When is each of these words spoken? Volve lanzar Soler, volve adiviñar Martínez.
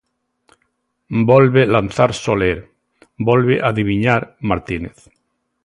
Volve 1.29 1.67
lanzar 1.67 2.11
Soler, 2.21 2.59
volve 3.19 3.61
adiviñar 3.61 4.23
Martínez. 4.49 4.97